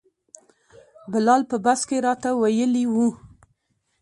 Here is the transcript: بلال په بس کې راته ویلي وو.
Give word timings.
بلال 1.11 1.41
په 1.51 1.57
بس 1.65 1.81
کې 1.89 1.97
راته 2.07 2.29
ویلي 2.41 2.85
وو. 2.93 3.07